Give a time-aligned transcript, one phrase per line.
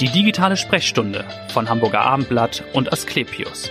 [0.00, 3.68] Die digitale Sprechstunde von Hamburger Abendblatt und Asklepios.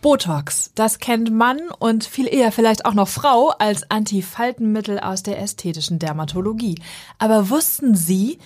[0.00, 5.40] Botox, das kennt Mann und viel eher vielleicht auch noch Frau als Antifaltenmittel aus der
[5.40, 6.80] ästhetischen Dermatologie.
[7.18, 8.38] Aber wussten Sie,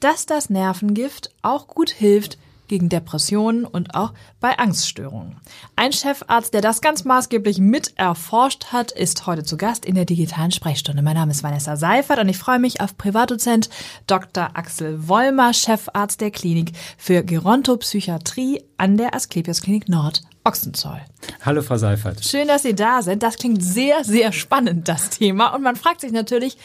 [0.00, 2.36] dass das Nervengift auch gut hilft
[2.68, 5.36] gegen Depressionen und auch bei Angststörungen.
[5.76, 10.04] Ein Chefarzt, der das ganz maßgeblich mit erforscht hat, ist heute zu Gast in der
[10.04, 11.02] digitalen Sprechstunde.
[11.02, 13.68] Mein Name ist Vanessa Seifert und ich freue mich auf Privatdozent
[14.06, 14.50] Dr.
[14.54, 21.00] Axel Wollmer, Chefarzt der Klinik für Gerontopsychiatrie an der Asklepios Klinik Nord Ochsenzoll.
[21.42, 22.24] Hallo, Frau Seifert.
[22.24, 23.22] Schön, dass Sie da sind.
[23.22, 25.54] Das klingt sehr, sehr spannend, das Thema.
[25.54, 26.56] Und man fragt sich natürlich,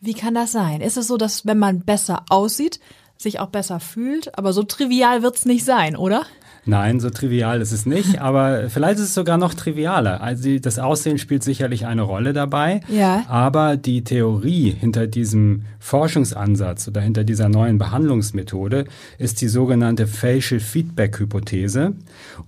[0.00, 0.82] wie kann das sein?
[0.82, 2.80] Ist es so, dass wenn man besser aussieht,
[3.16, 4.38] sich auch besser fühlt.
[4.38, 6.26] Aber so trivial wird's nicht sein, oder?
[6.68, 10.20] Nein, so trivial ist es nicht, aber vielleicht ist es sogar noch trivialer.
[10.20, 13.24] Also das Aussehen spielt sicherlich eine Rolle dabei, ja.
[13.28, 18.86] aber die Theorie hinter diesem Forschungsansatz oder hinter dieser neuen Behandlungsmethode
[19.18, 21.92] ist die sogenannte Facial Feedback Hypothese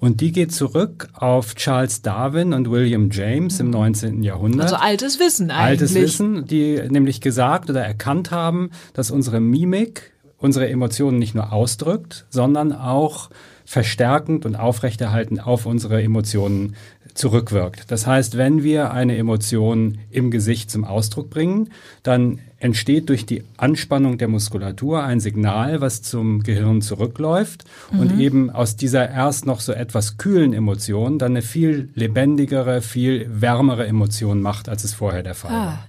[0.01, 4.25] und die geht zurück auf Charles Darwin und William James im 19.
[4.25, 4.63] Jahrhundert.
[4.63, 5.81] Also altes Wissen eigentlich.
[5.81, 11.53] Altes Wissen, die nämlich gesagt oder erkannt haben, dass unsere Mimik unsere Emotionen nicht nur
[11.53, 13.31] ausdrückt, sondern auch
[13.65, 16.75] verstärkend und aufrechterhaltend auf unsere Emotionen
[17.13, 17.91] zurückwirkt.
[17.91, 21.71] Das heißt, wenn wir eine Emotion im Gesicht zum Ausdruck bringen,
[22.03, 28.01] dann entsteht durch die Anspannung der Muskulatur ein Signal, was zum Gehirn zurückläuft mhm.
[28.01, 33.29] und eben aus dieser erst noch so etwas kühlen Emotion dann eine viel lebendigere, viel
[33.29, 35.67] wärmere Emotion macht, als es vorher der Fall ah.
[35.67, 35.89] war.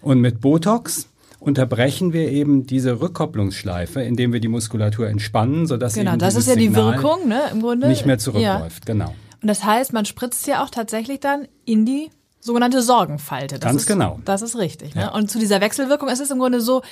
[0.00, 1.08] Und mit Botox
[1.42, 6.48] unterbrechen wir eben diese Rückkopplungsschleife, indem wir die Muskulatur entspannen, sodass genau, eben das ist
[6.48, 8.88] ja die Wirkung, ne, im Grunde nicht mehr zurückläuft.
[8.88, 8.94] Ja.
[8.94, 9.14] Genau.
[9.40, 13.58] Und das heißt, man spritzt ja auch tatsächlich dann in die sogenannte Sorgenfalte.
[13.58, 14.20] Das Ganz ist, genau.
[14.24, 14.94] Das ist richtig.
[14.94, 15.02] Ne?
[15.02, 15.14] Ja.
[15.14, 16.82] Und zu dieser Wechselwirkung ist es im Grunde so,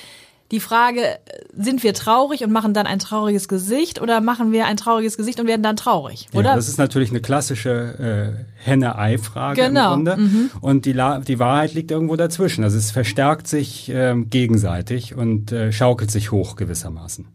[0.50, 1.02] die Frage,
[1.56, 5.38] sind wir traurig und machen dann ein trauriges Gesicht oder machen wir ein trauriges Gesicht
[5.38, 6.50] und werden dann traurig, oder?
[6.50, 9.94] Ja, das ist natürlich eine klassische äh, Henne-Ei-Frage genau.
[9.94, 10.16] im Grunde.
[10.16, 10.50] Mhm.
[10.60, 12.64] Und die, La die Wahrheit liegt irgendwo dazwischen.
[12.64, 17.28] Also es verstärkt sich ähm, gegenseitig und äh, schaukelt sich hoch gewissermaßen.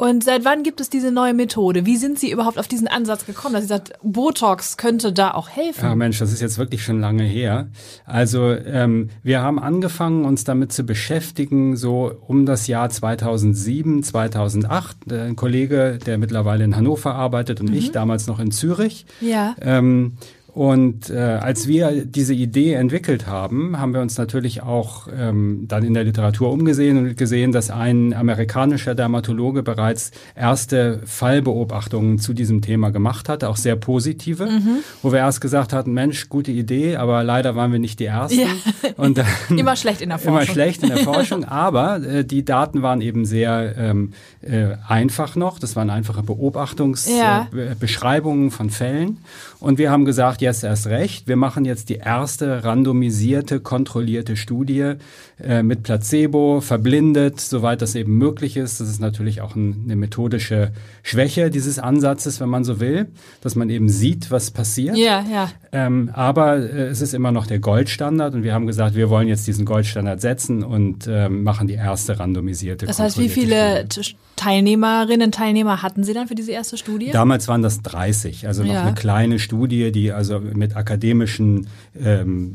[0.00, 1.84] Und seit wann gibt es diese neue Methode?
[1.84, 5.50] Wie sind Sie überhaupt auf diesen Ansatz gekommen, dass Sie sagt, Botox könnte da auch
[5.50, 5.84] helfen?
[5.84, 7.68] Ja, Mensch, das ist jetzt wirklich schon lange her.
[8.06, 15.12] Also ähm, wir haben angefangen, uns damit zu beschäftigen, so um das Jahr 2007, 2008.
[15.12, 17.76] Ein Kollege, der mittlerweile in Hannover arbeitet und mhm.
[17.76, 19.04] ich damals noch in Zürich.
[19.20, 19.54] Ja.
[19.60, 20.16] Ähm,
[20.52, 25.84] und äh, als wir diese Idee entwickelt haben, haben wir uns natürlich auch ähm, dann
[25.84, 32.62] in der Literatur umgesehen und gesehen, dass ein amerikanischer Dermatologe bereits erste Fallbeobachtungen zu diesem
[32.62, 34.78] Thema gemacht hatte, auch sehr positive, mhm.
[35.02, 38.40] wo wir erst gesagt hatten, Mensch, gute Idee, aber leider waren wir nicht die Ersten.
[38.40, 38.48] Ja.
[38.96, 40.36] Und dann, immer schlecht in der Forschung.
[40.36, 45.36] Immer schlecht in der Forschung, aber äh, die Daten waren eben sehr ähm, äh, einfach
[45.36, 45.60] noch.
[45.60, 48.48] Das waren einfache Beobachtungsbeschreibungen ja.
[48.48, 49.18] äh, von Fällen.
[49.60, 54.94] Und wir haben gesagt, jetzt erst recht, wir machen jetzt die erste randomisierte, kontrollierte Studie
[55.42, 58.80] äh, mit Placebo, verblindet, soweit das eben möglich ist.
[58.80, 63.08] Das ist natürlich auch ein, eine methodische Schwäche dieses Ansatzes, wenn man so will,
[63.40, 64.96] dass man eben sieht, was passiert.
[64.96, 65.50] Ja, ja.
[65.72, 69.28] Ähm, aber äh, es ist immer noch der Goldstandard und wir haben gesagt, wir wollen
[69.28, 72.86] jetzt diesen Goldstandard setzen und ähm, machen die erste randomisierte.
[72.86, 74.16] Das heißt, wie viele Studie.
[74.36, 77.10] Teilnehmerinnen, Teilnehmer hatten Sie dann für diese erste Studie?
[77.10, 78.82] Damals waren das 30, also noch ja.
[78.82, 81.66] eine kleine Studie, die also mit akademischen
[82.02, 82.54] ähm,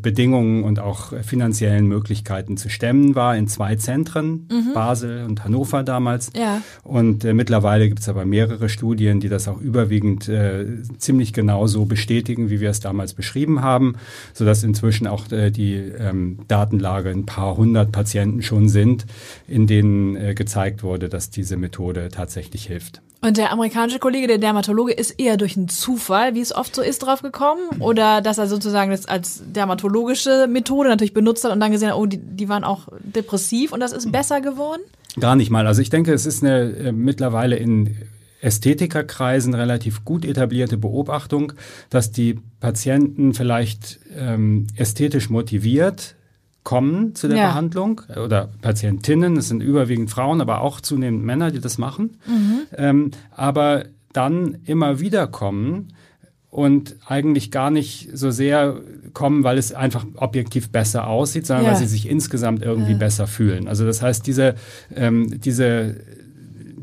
[0.00, 4.72] Bedingungen und auch finanziellen Möglichkeiten zu stemmen war, in zwei Zentren, mhm.
[4.74, 6.30] Basel und Hannover damals.
[6.36, 6.62] Ja.
[6.82, 10.66] Und äh, mittlerweile gibt es aber mehrere Studien, die das auch überwiegend äh,
[10.98, 13.96] ziemlich genau so bestätigen, wie wir es damals beschrieben haben,
[14.32, 19.06] sodass inzwischen auch äh, die ähm, Datenlage ein paar hundert Patienten schon sind,
[19.48, 23.00] in denen äh, gezeigt wurde, wurde, dass diese Methode tatsächlich hilft.
[23.22, 26.82] Und der amerikanische Kollege, der Dermatologe, ist eher durch einen Zufall, wie es oft so
[26.82, 27.62] ist, drauf gekommen?
[27.78, 31.96] Oder dass er sozusagen das als dermatologische Methode natürlich benutzt hat und dann gesehen hat,
[31.96, 34.80] oh, die, die waren auch depressiv und das ist besser geworden?
[35.18, 35.66] Gar nicht mal.
[35.66, 37.96] Also ich denke, es ist eine äh, mittlerweile in
[38.40, 41.52] Ästhetikerkreisen relativ gut etablierte Beobachtung,
[41.90, 46.16] dass die Patienten vielleicht ähm, ästhetisch motiviert
[46.62, 47.48] kommen zu der ja.
[47.48, 52.60] Behandlung oder Patientinnen, es sind überwiegend Frauen, aber auch zunehmend Männer, die das machen, mhm.
[52.76, 55.88] ähm, aber dann immer wieder kommen
[56.50, 58.80] und eigentlich gar nicht so sehr
[59.14, 61.70] kommen, weil es einfach objektiv besser aussieht, sondern ja.
[61.72, 62.98] weil sie sich insgesamt irgendwie ja.
[62.98, 63.68] besser fühlen.
[63.68, 64.56] Also das heißt, diese,
[64.94, 65.96] ähm, diese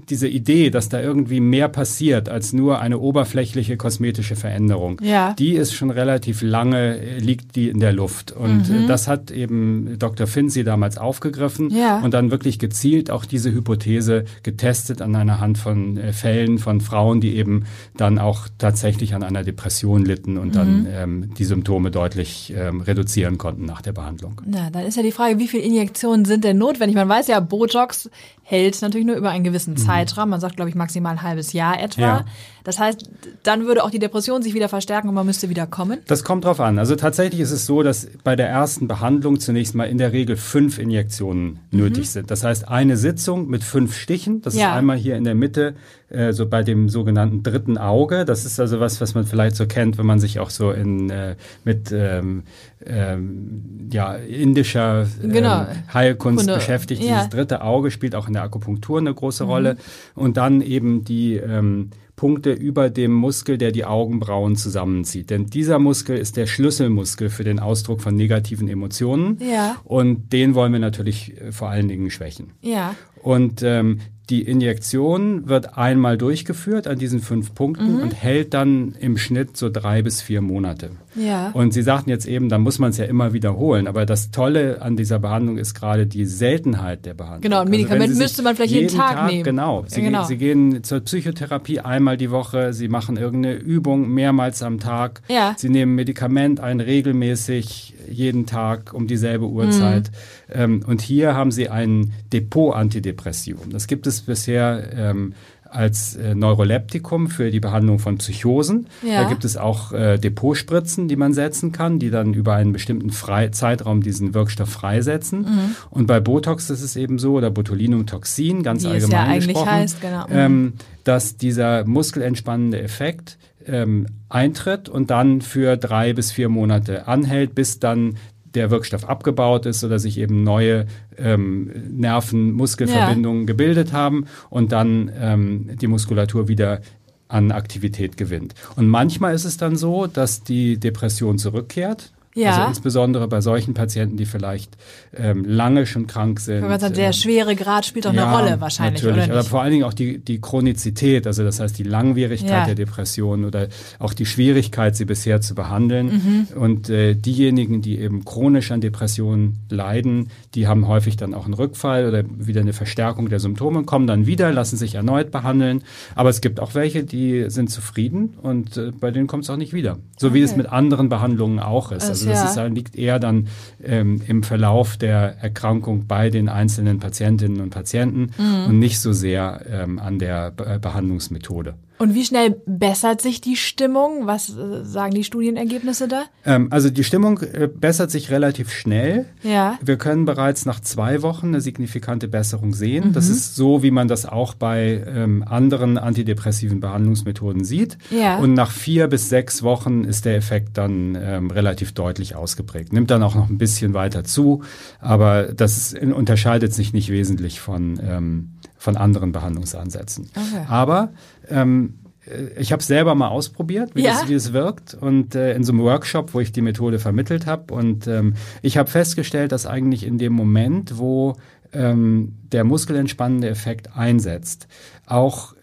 [0.10, 5.34] diese Idee, dass da irgendwie mehr passiert als nur eine oberflächliche kosmetische Veränderung, Ja.
[5.38, 8.32] die ist schon relativ lange, äh, liegt die in der Luft.
[8.32, 8.84] Und Mhm.
[8.86, 10.28] äh, das hat eben Dr.
[10.28, 12.00] Finzi damals aufgegriffen Ja.
[12.00, 16.82] und dann wirklich gezielt auch diese Hypothese getestet an einer Hand von äh, Fällen von
[16.82, 17.66] Frauen, die eben
[17.98, 20.88] dann auch tatsächlich an einer Depression litten und dann Mhm.
[20.90, 24.42] ähm, die Symptome deutlich ähm, reduzieren konnten nach der Behandlung.
[24.46, 26.96] Na, dann ist ja die Frage, wie viele Injektionen sind denn notwendig?
[26.96, 28.10] Man weiß ja, Botox
[28.44, 29.97] hält natürlich nur über einen gewissen Zeitraum.
[30.30, 32.02] Man sagt, glaube ich, maximal ein halbes Jahr etwa.
[32.02, 32.08] Mhm.
[32.20, 32.26] Ja.
[32.64, 33.10] Das heißt,
[33.44, 36.00] dann würde auch die Depression sich wieder verstärken und man müsste wieder kommen.
[36.08, 36.80] Das kommt drauf an.
[36.80, 40.36] Also tatsächlich ist es so, dass bei der ersten Behandlung zunächst mal in der Regel
[40.36, 42.30] fünf Injektionen nötig sind.
[42.30, 44.42] Das heißt, eine Sitzung mit fünf Stichen.
[44.42, 44.60] Das Mhm.
[44.60, 44.70] Ja.
[44.72, 45.76] ist einmal hier in der Mitte,
[46.10, 48.26] äh, so bei dem sogenannten dritten Auge.
[48.26, 51.10] Das ist also was, was man vielleicht so kennt, wenn man sich auch so in
[51.10, 52.44] äh, mit ähm,
[52.86, 55.66] ähm, ja, indischer ähm, Genau.
[55.94, 56.56] Heilkunst Kunde.
[56.56, 57.02] beschäftigt.
[57.04, 57.08] Ja.
[57.08, 57.16] Mhm.
[57.16, 59.78] Dieses dritte Auge spielt auch in der Akupunktur eine große Rolle.
[60.16, 65.30] Und dann eben die ähm, Punkte über dem Muskel, der die Augenbrauen zusammenzieht.
[65.30, 69.38] Denn dieser Muskel ist der Schlüsselmuskel für den Ausdruck von negativen Emotionen.
[69.40, 69.76] Ja.
[69.84, 72.54] Und den wollen wir natürlich äh, vor allen Dingen schwächen.
[72.62, 72.96] Ja.
[73.22, 78.02] Und ähm, die Injektion wird einmal durchgeführt an diesen fünf Punkten Mhm.
[78.02, 80.92] und hält dann im Schnitt so drei bis vier Monate.
[81.18, 81.52] Ja.
[81.54, 83.88] Und Sie sagten jetzt eben, da muss man es ja immer wiederholen.
[83.88, 87.42] Aber das Tolle an dieser Behandlung ist gerade die Seltenheit der Behandlung.
[87.42, 89.44] Genau, ein Also Medikament sich müsste man vielleicht jeden Tag nehmen.
[89.44, 89.84] Genau.
[89.88, 90.20] Sie, Ja, genau.
[90.20, 92.74] Gehen, Sie gehen zur Psychotherapie einmal die Woche.
[92.74, 95.22] Sie machen irgendeine Übung mehrmals am Tag.
[95.28, 95.56] Ja.
[95.58, 100.12] Sie nehmen Medikament ein regelmäßig jeden Tag um dieselbe Uhrzeit.
[100.48, 100.54] Mhm.
[100.54, 103.70] Ähm, und hier haben Sie ein Depot-Antidepressivum.
[103.70, 105.34] Das gibt es bisher ähm,
[105.70, 108.88] als äh, Neuroleptikum für die Behandlung von Psychosen.
[109.02, 109.24] Ja.
[109.24, 113.12] Da gibt es auch äh, Depotspritzen, die man setzen kann, die dann über einen bestimmten
[113.12, 115.42] Frei Zeitraum diesen Wirkstoff freisetzen.
[115.42, 115.76] Mhm.
[115.90, 119.48] Und bei Botox ist es eben so, oder Botulinumtoxin, ganz Wie es allgemein ja eigentlich
[119.48, 120.28] gesprochen, heißt, genau.
[120.28, 120.34] Mhm.
[120.34, 120.74] ähm,
[121.04, 127.80] dass dieser muskelentspannende Effekt ähm, eintritt und dann für drei bis vier Monate anhält, bis
[127.80, 128.16] dann
[128.58, 130.86] der Wirkstoff abgebaut ist oder sich eben neue
[131.18, 136.82] ähm, Nerven-Muskelverbindungen gebildet haben und dann ähm, die Muskulatur wieder
[137.28, 138.54] an Aktivität gewinnt.
[138.76, 142.12] Und manchmal ist es dann so, dass die Depression zurückkehrt.
[142.38, 142.52] Ja.
[142.58, 144.78] Also insbesondere bei solchen Patienten, die vielleicht
[145.16, 146.62] ähm, lange schon krank sind.
[146.80, 149.24] Sagt, der ähm, schwere Grad spielt doch eine Rolle wahrscheinlich, natürlich.
[149.26, 149.50] oder Aber nicht?
[149.50, 152.66] vor allen Dingen auch die, die Chronizität, also das heißt die Langwierigkeit Ja.
[152.66, 153.68] der Depression oder
[154.00, 156.48] auch die Schwierigkeit, sie bisher zu behandeln.
[156.54, 156.58] Mhm.
[156.62, 161.54] Und äh, diejenigen, die eben chronisch an Depressionen leiden, die haben häufig dann auch einen
[161.56, 165.82] Rückfall oder wieder eine Verstärkung der Symptome, kommen dann wieder, lassen sich erneut behandeln.
[166.16, 169.58] Aber es gibt auch welche, die sind zufrieden und äh, bei denen kommt es auch
[169.58, 169.98] nicht wieder.
[170.18, 170.58] So wie es Okay.
[170.64, 172.10] mit anderen Behandlungen auch ist.
[172.10, 172.66] Das- Also das ja.
[172.66, 173.48] ist, liegt eher dann
[173.84, 178.66] ähm, im Verlauf der Erkrankung bei den einzelnen Patientinnen und Patienten Mhm.
[178.68, 181.76] und nicht so sehr ähm, an der Be Behandlungsmethode.
[181.98, 184.28] Und wie schnell bessert sich die Stimmung?
[184.28, 186.24] Was äh, sagen die Studienergebnisse da?
[186.46, 189.26] Ähm, also die Stimmung äh, bessert sich relativ schnell.
[189.42, 189.80] Ja.
[189.82, 193.10] Wir können bereits nach zwei Wochen eine signifikante Besserung sehen.
[193.10, 193.14] Mhm.
[193.14, 197.98] Das ist so, wie man das auch bei ähm, anderen antidepressiven Behandlungsmethoden sieht.
[198.12, 198.38] Ja.
[198.38, 202.94] Und nach vier bis sechs Wochen ist der Effekt dann ähm, relativ deutlich ausgeprägt.
[202.94, 204.62] Nimmt dann auch noch ein bisschen weiter zu,
[205.00, 208.50] aber das unterscheidet sich nicht wesentlich von, ähm,
[208.88, 210.30] von anderen Behandlungsansätzen.
[210.34, 210.66] Okay.
[210.70, 211.10] Aber
[211.50, 211.96] ähm,
[212.26, 214.12] äh, ich habe es selber mal ausprobiert, wie, Ja?
[214.12, 217.48] das, wie es wirkt und äh, in so einem Workshop, wo ich die Methode vermittelt
[217.48, 221.36] habe und ähm, ich habe festgestellt, dass eigentlich in dem Moment, wo
[221.74, 224.70] ähm, der muskelentspannende Effekt einsetzt,
[225.06, 225.54] auch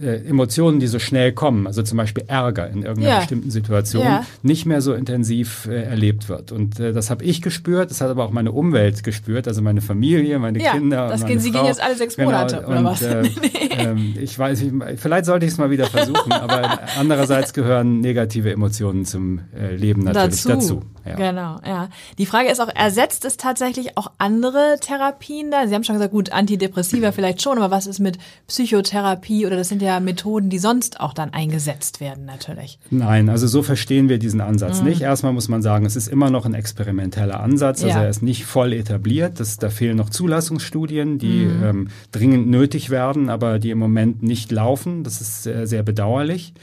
[0.00, 3.18] äh, Emotionen, die so schnell kommen, also zum Beispiel Ärger in irgendeiner Ja.
[3.20, 4.24] bestimmten Situation, Ja.
[4.42, 6.52] nicht mehr so intensiv äh, erlebt wird.
[6.52, 9.80] Und äh, das habe ich gespürt, das hat aber auch meine Umwelt gespürt, also meine
[9.80, 11.08] Familie, meine Ja, Kinder.
[11.08, 11.66] das und gehen- meine Sie gehen Frau.
[11.68, 13.02] jetzt alle sechs Monate, genau, oder und, was?
[13.02, 13.22] Äh,
[13.78, 18.50] ähm, ich weiß nicht, vielleicht sollte ich es mal wieder versuchen, aber andererseits gehören negative
[18.52, 20.82] Emotionen zum äh, Leben natürlich dazu.
[21.04, 21.14] Ja.
[21.16, 21.88] Genau, ja.
[22.18, 25.66] Die Frage ist auch, ersetzt es tatsächlich auch andere Therapien da?
[25.66, 29.68] Sie haben schon gesagt, gut, Antidepressiva vielleicht schon, aber was ist mit Psychotherapie oder das
[29.68, 32.78] sind ja Methoden, die sonst auch dann eingesetzt werden natürlich.
[32.90, 34.88] Nein, also so verstehen wir diesen Ansatz Mhm.
[34.88, 35.00] nicht.
[35.02, 38.04] Erstmal muss man sagen, es ist immer noch ein experimenteller Ansatz, also Ja.
[38.04, 39.40] er ist nicht voll etabliert.
[39.40, 41.64] Das, da fehlen noch Zulassungsstudien, die Mhm.
[41.64, 45.02] ähm, dringend nötig werden, aber die im Moment nicht laufen.
[45.04, 46.54] Das ist sehr, sehr bedauerlich.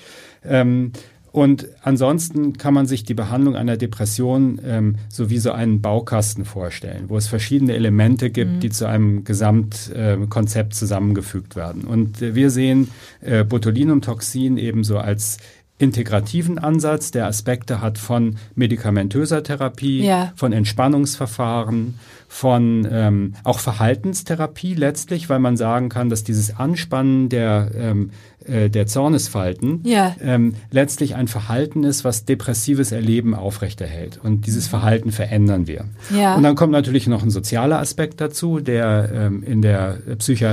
[0.43, 0.93] Ähm,
[1.31, 6.43] und ansonsten kann man sich die Behandlung einer Depression ähm, so wie so einen Baukasten
[6.45, 8.59] vorstellen, wo es verschiedene Elemente gibt, Mhm.
[8.62, 11.83] die zu einem Gesamtkonzept zusammengefügt werden.
[11.86, 12.89] Und äh, wir sehen
[13.21, 15.38] äh, Botulinumtoxin ebenso als
[15.77, 20.33] integrativen Ansatz, der Aspekte hat von medikamentöser Therapie, Ja.
[20.36, 21.95] von Entspannungsverfahren,
[22.31, 28.12] von ähm, auch Verhaltenstherapie letztlich, weil man sagen kann, dass dieses Anspannen der, ähm,
[28.45, 30.15] äh, der Zornesfalten Ja.
[30.21, 34.19] ähm, letztlich ein Verhalten ist, was depressives Erleben aufrechterhält.
[34.21, 35.86] Und dieses Verhalten verändern wir.
[36.15, 36.36] Ja.
[36.36, 40.45] Und dann kommt natürlich noch ein sozialer Aspekt dazu, der ähm, in der Psychi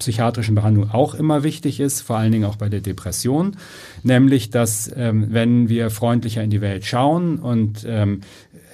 [0.00, 3.56] psychiatrischen Behandlung auch immer wichtig ist, vor allen Dingen auch bei der Depression,
[4.02, 8.22] nämlich dass ähm, wenn wir freundlicher in die Welt schauen und ähm,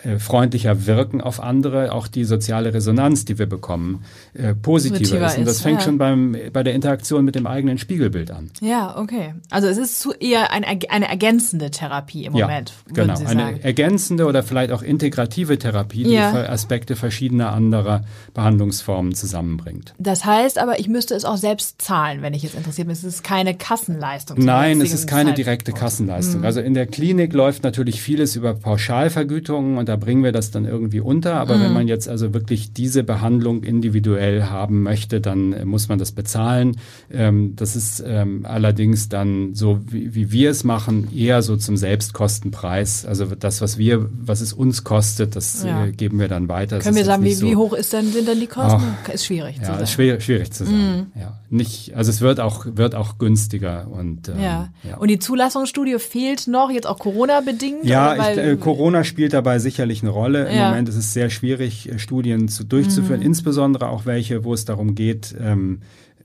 [0.07, 5.27] äh, freundlicher wirken auf andere, auch die soziale Resonanz, die wir bekommen, äh, positiver Positiver
[5.27, 5.39] ist.
[5.39, 5.85] Und das ist, fängt ja.
[5.85, 8.51] schon beim, bei der Interaktion mit dem eigenen Spiegelbild an.
[8.61, 9.35] Ja, okay.
[9.51, 13.19] Also es ist zu eher eine, eine ergänzende Therapie im Moment, ja, genau.
[13.27, 16.33] Eine ergänzende oder vielleicht auch integrative Therapie, die Ja.
[16.49, 19.95] Aspekte verschiedener anderer Behandlungsformen zusammenbringt.
[19.99, 22.93] Das heißt aber, ich müsste es auch selbst zahlen, wenn ich jetzt interessiert bin.
[22.93, 24.39] Es ist keine Kassenleistung.
[24.39, 26.41] Nein, es ist keine direkte Kassenleistung.
[26.41, 26.47] Mhm.
[26.47, 30.65] Also in der Klinik läuft natürlich vieles über Pauschalvergütungen und da bringen wir das dann
[30.65, 31.35] irgendwie unter.
[31.35, 31.63] Aber Mhm.
[31.63, 36.13] wenn man jetzt also wirklich diese Behandlung individuell haben möchte, dann äh, muss man das
[36.13, 36.77] bezahlen.
[37.11, 41.77] Ähm, das ist ähm, allerdings dann so, wie, wie wir es machen, eher so zum
[41.77, 43.05] Selbstkostenpreis.
[43.07, 45.87] Also das, was wir, was es uns kostet, das Ja.
[45.87, 46.79] äh, geben wir dann weiter.
[46.81, 48.83] Können wir sagen, wie, so- wie hoch ist denn, sind denn die Kosten?
[49.13, 49.83] ist schwierig zu ja, sagen.
[49.83, 51.07] ist schwer, schwierig zu sagen.
[51.19, 54.69] Ja, nicht, also es wird auch, wird auch günstiger und ähm, Ja.
[54.89, 54.97] ja.
[54.97, 57.85] Und die Zulassungsstudie fehlt noch, jetzt auch Corona-bedingt?
[57.85, 60.49] Ja, ich, äh, Corona spielt dabei sicherlich eine Rolle.
[60.49, 60.65] Im Ja.
[60.65, 60.71] Mhm.
[60.71, 64.95] Moment ist es sehr schwierig, äh, Studien zu, durchzuführen, insbesondere auch welche, wo es darum
[64.95, 65.79] geht, ähm,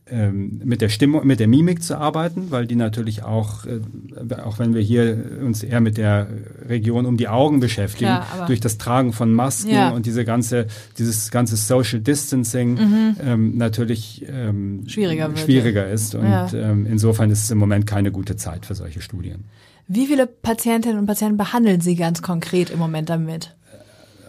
[0.09, 3.79] ähm, mit der Stimmung, mit der Mimik zu arbeiten, weil die natürlich auch, äh,
[4.43, 6.27] auch wenn wir hier uns eher mit der
[6.67, 9.89] Region um die Augen beschäftigen, Klar, durch das Tragen von Masken Ja.
[9.91, 10.65] und diese ganze,
[10.97, 12.77] dieses ganze Social Distancing
[13.23, 14.89] ähm, natürlich ähm, Mhm.
[14.89, 16.15] Schwieriger wird, schwieriger ist.
[16.15, 16.49] Und Ja.
[16.53, 19.45] ähm, insofern ist es im Moment keine gute Zeit für solche Studien.
[19.93, 23.55] Wie viele Patientinnen und Patienten behandeln Sie ganz konkret im Moment damit?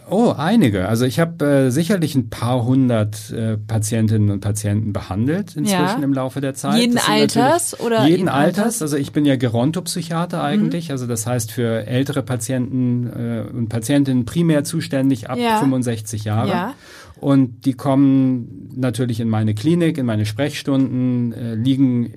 [0.09, 0.89] Oh, einige.
[0.89, 6.03] Also ich habe äh, sicherlich ein paar hundert äh, Patientinnen und Patienten behandelt inzwischen Ja.
[6.03, 6.81] im Laufe der Zeit.
[6.81, 8.81] Jeden Alters oder jeden Alters?
[8.81, 8.83] Mhm.
[8.83, 10.91] Also ich bin ja Gerontopsychiater eigentlich.
[10.91, 15.59] Also das heißt für ältere Patienten äh, und Patientinnen primär zuständig ab Ja.
[15.59, 16.49] 65 Jahre.
[16.49, 16.73] Ja.
[17.21, 22.13] Und die kommen natürlich in meine Klinik, in meine Sprechstunden, äh, liegen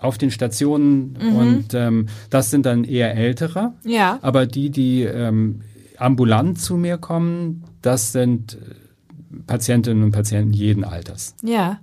[0.00, 1.36] auf den Stationen Mhm.
[1.36, 3.72] und ähm, das sind dann eher ältere.
[3.84, 4.18] Ja.
[4.22, 5.60] Aber die, die ähm,
[5.98, 11.34] ambulant zu mir kommen, das sind äh, Patientinnen und Patienten jeden Alters.
[11.42, 11.80] Ja.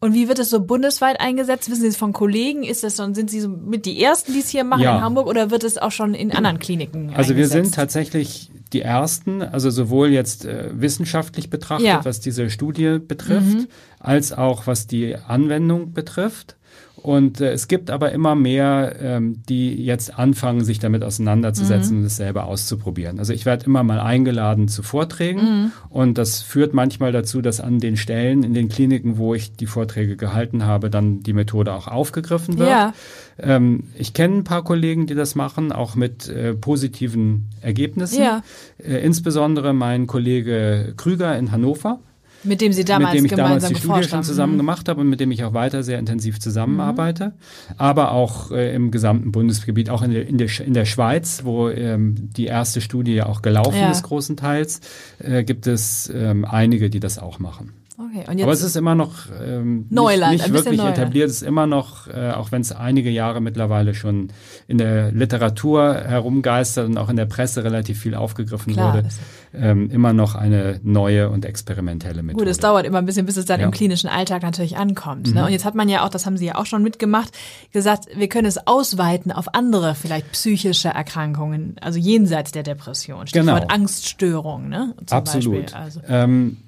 [0.00, 1.68] Und wie wird es so bundesweit eingesetzt?
[1.70, 2.62] Wissen Sie es von Kollegen?
[2.62, 4.96] Ist das schon, sind Sie so mit die ersten, die es hier machen Ja.
[4.96, 7.74] in Hamburg oder wird es auch schon in anderen Kliniken Also wir sind eingesetzt?
[7.74, 11.98] tatsächlich die ersten, also sowohl jetzt äh, wissenschaftlich betrachtet, Ja.
[12.00, 12.04] Mhm.
[12.04, 13.66] was diese Studie betrifft,
[13.98, 16.54] als auch was die Anwendung betrifft.
[17.02, 22.00] Und äh, es gibt aber immer mehr, ähm, die jetzt anfangen, sich damit auseinanderzusetzen Mhm.
[22.02, 23.18] und es selber auszuprobieren.
[23.18, 25.72] Also ich werde immer mal eingeladen zu Vorträgen Mhm.
[25.90, 29.66] und das führt manchmal dazu, dass an den Stellen in den Kliniken, wo ich die
[29.66, 32.68] Vorträge gehalten habe, dann die Methode auch aufgegriffen wird.
[32.68, 32.92] Ja.
[33.40, 38.22] Ähm, ich kenne ein paar Kollegen, die das machen, auch mit äh, positiven Ergebnissen.
[38.22, 38.42] Ja.
[38.78, 42.00] Äh, insbesondere mein Kollege Krüger in Hannover,
[42.44, 44.24] Mit dem Sie damals mit dem ich damals gemeinsam die Studie schon haben.
[44.24, 44.58] zusammen Mhm.
[44.58, 47.32] gemacht habe und mit dem ich auch weiter sehr intensiv zusammenarbeite.
[47.76, 51.68] Aber auch äh, im gesamten Bundesgebiet, auch in der, in der, in der Schweiz, wo
[51.68, 53.90] ähm, die erste Studie ja auch gelaufen Ja.
[53.90, 54.80] ist, großenteils,
[55.18, 57.72] äh, gibt es ähm, einige, die das auch machen.
[58.00, 58.24] Okay.
[58.30, 60.98] Und Aber es jetzt, ist immer noch ähm, Neuland, nicht, nicht wirklich Neuland.
[60.98, 61.28] etabliert.
[61.28, 64.28] Es ist immer noch, äh, auch wenn es einige Jahre mittlerweile schon
[64.68, 69.08] in der Literatur herumgeistert und auch in der Presse relativ viel aufgegriffen Klar, wurde,
[69.52, 72.44] ähm, immer noch eine neue und experimentelle Methode.
[72.44, 73.66] Gut, es dauert immer ein bisschen, bis es dann Ja.
[73.66, 75.26] im klinischen Alltag natürlich ankommt.
[75.26, 75.34] Mhm.
[75.34, 75.46] Ne?
[75.46, 77.36] Und jetzt hat man ja auch, das haben Sie ja auch schon mitgemacht,
[77.72, 83.26] gesagt, wir können es ausweiten auf andere vielleicht psychische Erkrankungen, also jenseits der Depression.
[83.26, 83.74] Stichwort Genau.
[83.74, 84.94] Angststörung, ne?
[85.04, 85.62] Zum Absolut.
[85.72, 85.76] Beispiel.
[85.80, 86.58] Also, Ähm,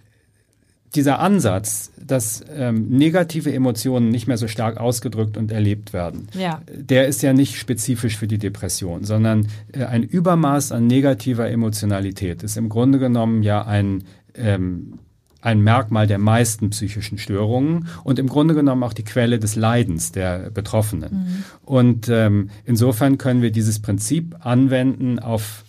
[0.95, 6.63] dieser Ansatz, dass ähm, negative Emotionen nicht mehr so stark ausgedrückt und erlebt werden, Ja.
[6.73, 12.43] der ist ja nicht spezifisch für die Depression, sondern äh, ein Übermaß an negativer Emotionalität
[12.43, 14.05] ist im Grunde genommen ja ein
[14.35, 14.95] ähm,
[15.43, 20.13] ein Merkmal der meisten psychischen Störungen und im Grunde genommen auch die Quelle des Leidens
[20.13, 21.45] der Betroffenen.
[21.65, 25.65] Und ähm, insofern können wir dieses Prinzip anwenden auf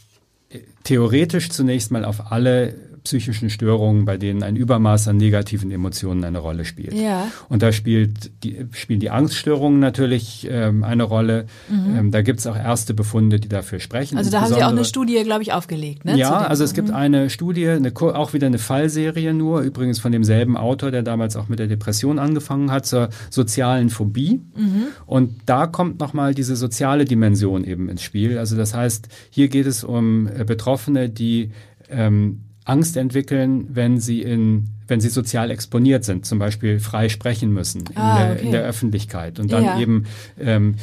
[0.49, 6.23] äh, theoretisch zunächst mal auf alle psychischen Störungen, bei denen ein Übermaß an negativen Emotionen
[6.23, 6.93] eine Rolle spielt.
[6.93, 7.27] Ja.
[7.49, 11.45] Und da spielt die, spielen die Angststörungen natürlich ähm, eine Rolle.
[11.69, 11.97] Mhm.
[11.97, 14.17] Ähm, da gibt es auch erste Befunde, die dafür sprechen.
[14.17, 16.17] Also da haben Sie auch eine Studie, glaube ich, aufgelegt, ne?
[16.17, 20.57] ja, also es gibt eine Studie, eine, auch wieder eine Fallserie nur, übrigens von demselben
[20.57, 24.41] Autor, der damals auch mit der Depression angefangen hat, zur sozialen Phobie.
[25.05, 28.37] Und da kommt nochmal diese soziale Dimension eben ins Spiel.
[28.37, 31.51] Also das heißt, hier geht es um äh, Betroffene, die
[31.89, 37.53] ähm, Angst entwickeln, wenn sie in wenn sie sozial exponiert sind, zum Beispiel frei sprechen
[37.53, 38.45] müssen in, Ah, der, okay.
[38.45, 39.79] in der Öffentlichkeit und dann Ja.
[39.79, 40.05] eben
[40.37, 40.75] ähm,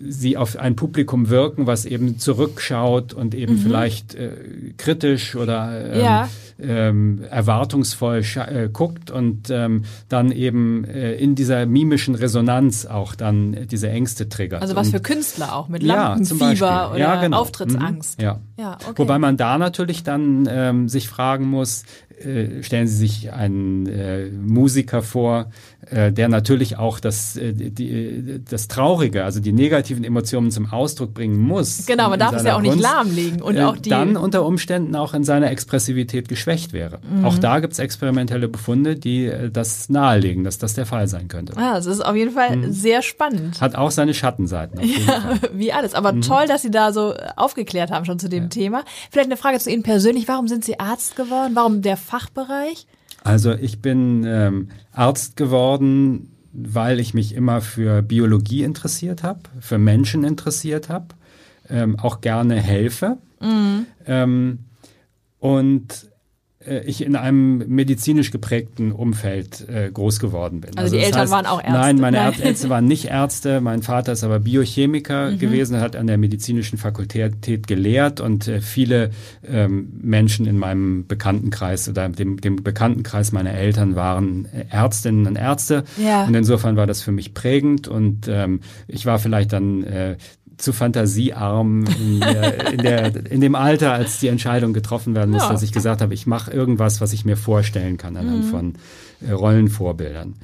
[0.00, 4.30] sie auf ein Publikum wirken, was eben zurückschaut und eben vielleicht äh,
[4.76, 6.04] kritisch oder ähm, Mhm.
[6.04, 6.28] Ja.
[6.60, 13.66] ähm, erwartungsvoll äh, guckt und ähm, dann eben äh, in dieser mimischen Resonanz auch dann
[13.70, 14.62] diese Ängste triggert.
[14.62, 16.66] Also was und, für Künstler auch mit ja, zum Beispiel.
[16.66, 17.40] Lampenfieber oder ja, genau.
[17.40, 18.18] Auftrittsangst.
[18.18, 18.24] Mhm.
[18.24, 18.40] Ja.
[18.58, 18.92] Ja, okay.
[18.96, 21.82] Wobei man da natürlich dann ähm, sich fragen muss,
[22.24, 25.50] äh, stellen Sie sich einen äh, Musiker vor,
[25.86, 29.52] äh, der natürlich auch das, äh, die, das Traurige, also die
[30.00, 31.86] negativen Emotionen zum Ausdruck bringen muss.
[31.86, 34.44] Genau, man darf es ja auch nicht Kunst, lahmlegen und äh, auch die dann unter
[34.46, 37.00] Umständen auch in seiner Expressivität geschwächt wäre.
[37.10, 37.24] Mhm.
[37.24, 41.28] Auch da gibt es experimentelle Befunde, die äh, das nahelegen, dass das der Fall sein
[41.28, 41.54] könnte.
[41.56, 42.72] Ja, das ist auf jeden Fall Mhm.
[42.72, 43.60] sehr spannend.
[43.60, 44.78] Hat auch seine Schattenseiten.
[44.78, 45.38] Auf jeden Fall.
[45.54, 45.94] Wie alles.
[45.94, 48.84] Aber toll, dass Sie da so aufgeklärt haben schon zu dem Thema.
[49.10, 50.28] Vielleicht eine Frage zu Ihnen persönlich.
[50.28, 51.52] Warum sind Sie Arzt geworden?
[51.54, 52.86] Warum der Fachbereich?
[53.24, 59.78] Also ich bin ähm, Arzt geworden, weil ich mich immer für Biologie interessiert habe, für
[59.78, 61.08] Menschen interessiert habe,
[61.68, 63.18] ähm, auch gerne helfe.
[64.06, 64.58] Ähm,
[65.38, 66.11] und
[66.84, 70.76] ich in einem medizinisch geprägten Umfeld äh, groß geworden bin.
[70.76, 71.72] Also die das Eltern waren auch Ärzte?
[71.72, 72.26] Nein, meine Nein.
[72.26, 73.60] Ärzte Ärzte waren nicht Ärzte.
[73.60, 75.38] Mein Vater ist aber Biochemiker Mhm.
[75.38, 79.10] gewesen, hat an der medizinischen Fakultät gelehrt und äh, viele
[79.46, 85.36] ähm, Menschen in meinem Bekanntenkreis oder dem, dem Bekanntenkreis meiner Eltern waren äh, Ärztinnen und
[85.36, 85.84] Ärzte.
[85.96, 86.24] Ja.
[86.24, 90.16] Und insofern war das für mich prägend und ähm, ich war vielleicht dann äh,
[90.62, 95.48] zu fantasiearm in, der, in, der, in dem Alter, als die Entscheidung getroffen werden musste,
[95.48, 95.52] Ja.
[95.52, 98.18] dass ich gesagt habe, ich mache irgendwas, was ich mir vorstellen kann Mhm.
[98.20, 98.74] anhand von
[99.26, 100.34] äh, Rollenvorbildern.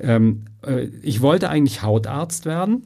[0.00, 2.82] Ähm, äh, ich wollte eigentlich Hautarzt werden.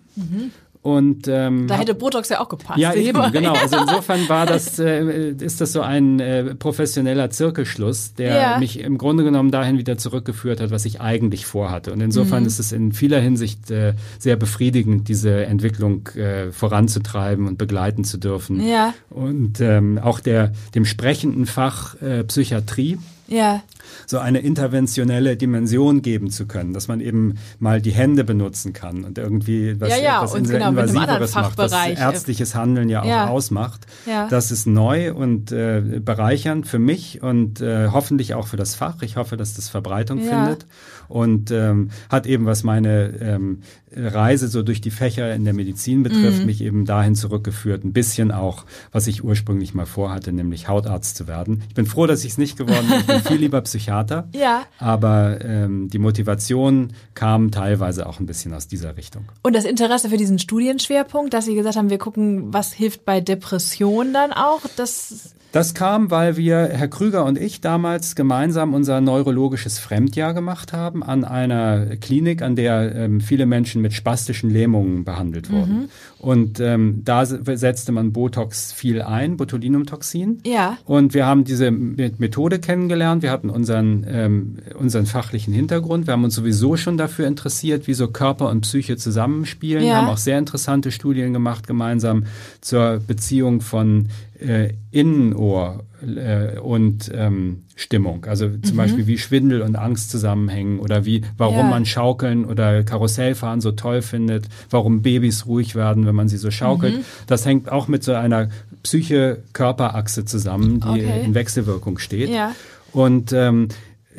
[0.83, 1.69] Und ähm.
[1.69, 2.77] Da hätte Botox ja auch gepasst.
[2.79, 3.53] ja, eben, genau.
[3.55, 8.59] Also insofern war das, äh, ist das so ein äh, professioneller Zirkelschluss, der Ja.
[8.59, 11.93] mich im Grunde genommen dahin wieder zurückgeführt hat, was ich eigentlich vorhatte.
[11.93, 12.47] Und insofern Mhm.
[12.49, 18.19] ist es in vieler Hinsicht äh, sehr befriedigend, diese Entwicklung äh, voranzutreiben und begleiten zu
[18.19, 18.61] dürfen.
[18.67, 22.99] Ja, Und ähm, auch der, dem sprechenden Fach äh, Psychiatrie
[23.33, 23.63] ja.
[24.07, 29.05] so eine interventionelle Dimension geben zu können, dass man eben mal die Hände benutzen kann
[29.05, 33.07] und irgendwie was, Ja, ja, etwas und genau, Invasiveres macht, was ärztliches Handeln ja auch
[33.07, 33.27] Ja.
[33.29, 33.87] ausmacht.
[34.07, 34.29] Ja.
[34.29, 39.03] Das ist neu und äh, bereichernd für mich und äh, hoffentlich auch für das Fach.
[39.03, 40.67] Ich hoffe, dass das Verbreitung findet
[41.09, 43.63] und ähm, hat eben, was meine ähm,
[43.97, 46.47] Reise so durch die Fächer in der Medizin betrifft, Mhm.
[46.47, 51.27] mich eben dahin zurückgeführt, ein bisschen auch, was ich ursprünglich mal vorhatte, nämlich Hautarzt zu
[51.27, 51.63] werden.
[51.69, 53.01] Ich bin froh, dass ich es nicht geworden bin.
[53.01, 54.29] Ich bin viel lieber Psychiater.
[54.35, 54.63] Ja.
[54.79, 59.25] Aber ähm, die Motivation kam teilweise auch ein bisschen aus dieser Richtung.
[59.43, 63.21] Und das Interesse für diesen Studienschwerpunkt, dass Sie gesagt haben, wir gucken, was hilft bei
[63.21, 69.03] Depressionen dann auch, das Das kam, weil wir, Herr Krüger und ich, damals gemeinsam unser
[69.03, 75.05] neurologisches Fremdjahr gemacht haben an einer Klinik, an der ähm, viele Menschen mit spastischen Lähmungen
[75.05, 75.91] behandelt wurden.
[76.19, 80.39] Und ähm, da se- setzte man Botox viel ein, Botulinumtoxin.
[80.47, 80.79] Ja.
[80.87, 83.23] Und wir haben diese Me- Methode kennengelernt.
[83.23, 86.07] Wir hatten unseren, ähm, unseren fachlichen Hintergrund.
[86.07, 89.85] Wir haben uns sowieso schon dafür interessiert, wie so Körper und Psyche zusammenspielen.
[89.85, 89.97] Ja.
[89.97, 92.25] Haben auch sehr interessante Studien gemacht gemeinsam
[92.63, 94.07] zur Beziehung von
[94.43, 98.25] äh, Innenohr äh, und ähm, Stimmung.
[98.27, 101.63] Also zum Beispiel wie Schwindel und Angst zusammenhängen oder wie warum Ja.
[101.65, 106.51] man Schaukeln oder Karussellfahren so toll findet, warum Babys ruhig werden, wenn man sie so
[106.51, 107.05] schaukelt.
[107.27, 108.49] Das hängt auch mit so einer
[108.83, 111.25] Psyche-Körper-Achse zusammen, die Okay.
[111.25, 112.31] in Wechselwirkung steht.
[112.31, 112.55] Ja.
[112.93, 113.69] Und ähm,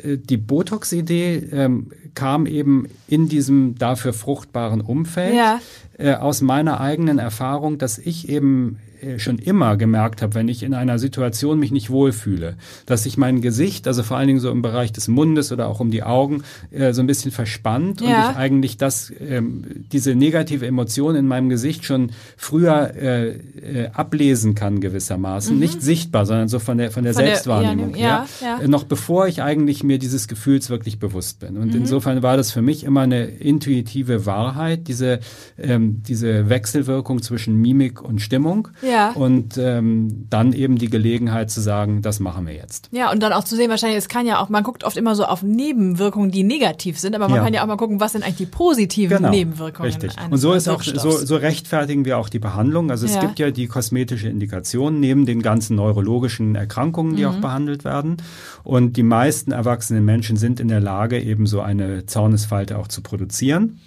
[0.02, 5.60] äh, die Botox-Idee ähm, kam eben in diesem dafür fruchtbaren Umfeld Ja.
[5.98, 8.78] äh, aus meiner eigenen Erfahrung, dass ich eben
[9.18, 13.40] schon immer gemerkt habe, wenn ich in einer Situation mich nicht wohlfühle, dass sich mein
[13.40, 16.42] Gesicht, also vor allen Dingen so im Bereich des Mundes oder auch um die Augen,
[16.70, 18.30] äh, so ein bisschen verspannt und Ja.
[18.30, 24.54] ich eigentlich das, ähm, diese negative Emotion in meinem Gesicht schon früher äh, äh, ablesen
[24.54, 27.16] kann gewissermaßen, nicht sichtbar, sondern so von der von der Mhm.
[27.16, 28.60] Von der- Selbstwahrnehmung ja, her, ja.
[28.64, 31.54] äh, noch bevor ich eigentlich mir dieses Gefühls wirklich bewusst bin.
[31.54, 31.60] Mhm.
[31.62, 35.20] Und insofern war das für mich immer eine intuitive Wahrheit, diese
[35.58, 38.68] ähm, diese Wechselwirkung zwischen Mimik und Stimmung.
[38.82, 38.93] Ja.
[38.94, 39.10] Ja.
[39.10, 42.88] Und ähm, dann eben die Gelegenheit zu sagen, das machen wir jetzt.
[42.92, 45.14] Ja, und dann auch zu sehen, wahrscheinlich, es kann ja auch, man guckt oft immer
[45.16, 47.44] so auf Nebenwirkungen, die negativ sind, aber man Ja.
[47.44, 49.90] kann ja auch mal gucken, was sind eigentlich die positiven Nebenwirkungen.
[49.90, 50.12] Richtig.
[50.30, 52.90] Und so ist auch so, so rechtfertigen wir auch die Behandlung.
[52.90, 53.20] Also es Ja.
[53.20, 57.28] gibt ja die kosmetische Indikation neben den ganzen neurologischen Erkrankungen, die Mhm.
[57.28, 58.18] auch behandelt werden.
[58.62, 63.02] Und die meisten erwachsenen Menschen sind in der Lage, eben so eine Zornesfalte auch zu
[63.02, 63.80] produzieren.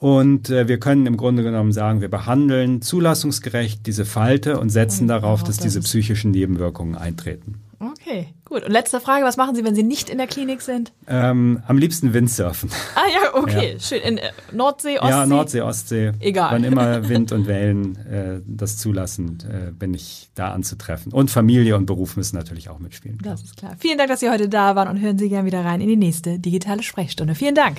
[0.00, 5.06] Und äh, wir können im Grunde genommen sagen, wir behandeln zulassungsgerecht diese Falte und setzen
[5.06, 7.60] darauf, dass das diese psychischen Nebenwirkungen eintreten.
[7.78, 8.64] Okay, gut.
[8.64, 10.92] Und letzte Frage, was machen Sie, wenn Sie nicht in der Klinik sind?
[11.06, 12.70] Ähm, am liebsten Windsurfen.
[12.94, 14.00] Ah ja, okay, schön.
[14.02, 15.10] In äh, Nordsee, Ostsee?
[15.10, 16.12] Ja, Nordsee, Ostsee.
[16.20, 16.52] Egal.
[16.52, 21.12] Wann immer Wind und Wellen äh, das zulassen, äh, bin ich da anzutreffen.
[21.12, 23.18] Und Familie und Beruf müssen natürlich auch mitspielen.
[23.22, 23.76] Das ist klar.
[23.78, 25.96] Vielen Dank, dass Sie heute da waren und hören Sie gern wieder rein in die
[25.96, 27.34] nächste digitale Sprechstunde.
[27.34, 27.78] Vielen Dank.